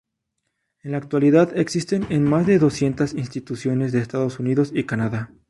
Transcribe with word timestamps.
En 0.81 0.93
la 0.93 0.97
actualidad 0.97 1.55
existen 1.55 2.07
en 2.09 2.23
más 2.23 2.47
de 2.47 2.57
doscientas 2.57 3.13
instituciones 3.13 3.91
de 3.91 3.99
Estados 3.99 4.39
Unidos 4.39 4.71
y 4.73 4.85
Canadá. 4.85 5.31